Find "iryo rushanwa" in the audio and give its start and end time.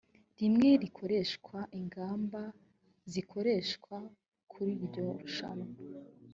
4.83-5.69